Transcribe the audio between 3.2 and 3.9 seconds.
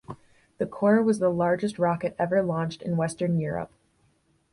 Europe.